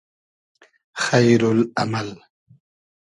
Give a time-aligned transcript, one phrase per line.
[1.03, 2.09] خݷرو ل امئل